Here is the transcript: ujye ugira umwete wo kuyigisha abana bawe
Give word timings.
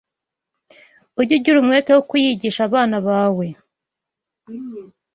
ujye 1.19 1.33
ugira 1.37 1.57
umwete 1.59 1.89
wo 1.95 2.01
kuyigisha 2.09 2.61
abana 2.67 2.97
bawe 3.07 3.47